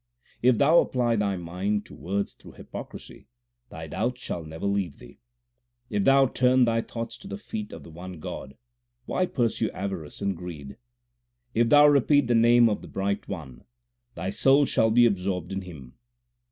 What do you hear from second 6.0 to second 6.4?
thou